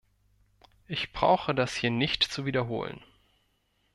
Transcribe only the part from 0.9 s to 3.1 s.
brauche das hier nicht zu wiederholen.